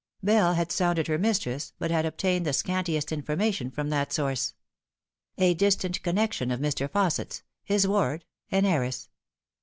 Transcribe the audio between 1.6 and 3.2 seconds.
but had obtained the scantiest